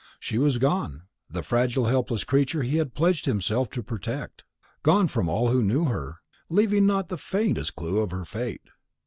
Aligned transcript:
She 0.19 0.39
was 0.39 0.57
gone, 0.57 1.03
the 1.29 1.43
fragile 1.43 1.85
helpless 1.85 2.23
creature 2.23 2.63
he 2.63 2.77
had 2.77 2.95
pledged 2.95 3.25
himself 3.27 3.69
to 3.69 3.83
protect; 3.83 4.43
gone 4.81 5.07
from 5.07 5.29
all 5.29 5.51
who 5.51 5.61
knew 5.61 5.85
her, 5.85 6.21
leaving 6.49 6.87
not 6.87 7.09
the 7.09 7.17
faintest 7.17 7.75
clue 7.75 8.03
to 8.07 8.15
her 8.15 8.25
fate. 8.25 8.63